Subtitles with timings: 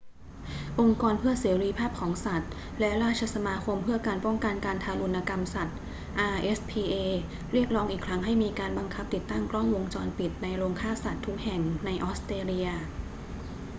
[0.79, 5.77] องค์กรเพื่อเสรีภาพของสัตว์และราชสมาคมเพื่อการป้องกันการทารุณกรรมสัตว์
[6.47, 6.93] rspa
[7.53, 12.69] เรียกร้องอีกครั้งให้มีการบังคับติดตั้งกล้องวงจรปิดในโรงฆ่าสัตว์ทุกแห่งในออสเตรเลีย